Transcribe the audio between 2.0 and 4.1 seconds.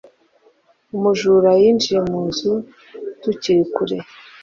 mu nzu tukiri kure.